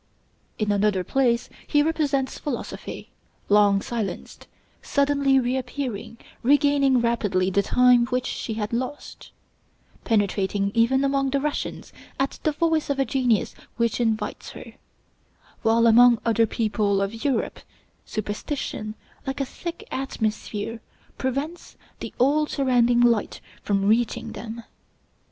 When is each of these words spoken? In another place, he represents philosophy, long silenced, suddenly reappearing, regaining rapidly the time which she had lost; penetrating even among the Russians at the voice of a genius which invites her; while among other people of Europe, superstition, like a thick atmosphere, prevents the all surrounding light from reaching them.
In 0.57 0.71
another 0.71 1.03
place, 1.03 1.47
he 1.67 1.83
represents 1.83 2.39
philosophy, 2.39 3.11
long 3.49 3.83
silenced, 3.83 4.47
suddenly 4.81 5.39
reappearing, 5.39 6.17
regaining 6.41 7.01
rapidly 7.01 7.51
the 7.51 7.61
time 7.61 8.07
which 8.07 8.25
she 8.25 8.55
had 8.55 8.73
lost; 8.73 9.29
penetrating 10.03 10.71
even 10.73 11.03
among 11.03 11.29
the 11.29 11.39
Russians 11.39 11.93
at 12.19 12.39
the 12.41 12.51
voice 12.51 12.89
of 12.89 12.97
a 12.97 13.05
genius 13.05 13.53
which 13.77 14.01
invites 14.01 14.49
her; 14.57 14.73
while 15.61 15.85
among 15.85 16.17
other 16.25 16.47
people 16.47 16.99
of 16.99 17.23
Europe, 17.23 17.59
superstition, 18.03 18.95
like 19.27 19.39
a 19.39 19.45
thick 19.45 19.87
atmosphere, 19.91 20.81
prevents 21.19 21.77
the 21.99 22.11
all 22.17 22.47
surrounding 22.47 23.01
light 23.01 23.39
from 23.61 23.85
reaching 23.85 24.31
them. 24.31 24.63